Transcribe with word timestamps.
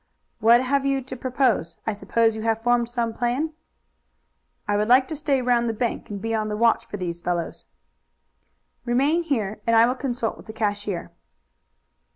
"What 0.39 0.63
have 0.63 0.83
you 0.83 1.03
to 1.03 1.15
propose? 1.15 1.77
I 1.85 1.93
suppose 1.93 2.35
you 2.35 2.41
have 2.41 2.63
formed 2.63 2.89
some 2.89 3.13
plan." 3.13 3.53
"I 4.67 4.75
would 4.75 4.87
like 4.87 5.07
to 5.09 5.15
stay 5.15 5.43
round 5.43 5.69
the 5.69 5.75
bank 5.75 6.09
and 6.09 6.19
be 6.19 6.33
on 6.33 6.47
the 6.49 6.57
watch 6.57 6.87
for 6.87 6.97
these 6.97 7.21
fellows." 7.21 7.65
"Remain 8.83 9.21
here 9.21 9.61
and 9.67 9.75
I 9.75 9.85
will 9.85 9.93
consult 9.93 10.37
with 10.37 10.47
the 10.47 10.53
cashier." 10.53 11.11